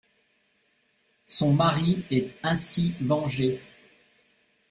[1.27, 3.61] Son mari est ainsi vengé.